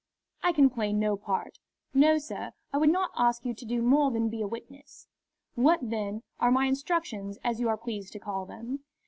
[0.41, 1.59] "I can play no part."
[1.93, 2.53] "No, sir.
[2.73, 5.05] I would not ask you to do more than be a witness."
[5.53, 8.79] "What, then, are my instructions, as you are pleased to call them?"